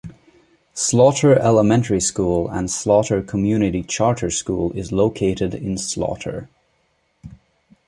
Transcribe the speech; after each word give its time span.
Slaughter 0.73 1.35
Elementary 1.37 1.99
School 2.01 2.47
and 2.49 2.71
Slaughter 2.71 3.21
Community 3.21 3.83
Charter 3.83 4.31
School 4.31 4.71
is 4.71 4.91
located 4.91 5.53
in 5.53 5.77
Slaughter. 5.77 6.49